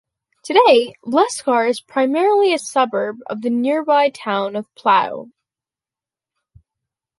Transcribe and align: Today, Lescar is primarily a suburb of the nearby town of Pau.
Today, 0.43 0.95
Lescar 1.05 1.69
is 1.69 1.79
primarily 1.79 2.51
a 2.55 2.57
suburb 2.57 3.17
of 3.29 3.43
the 3.43 3.51
nearby 3.51 4.09
town 4.09 4.55
of 4.55 4.65
Pau. 4.73 5.29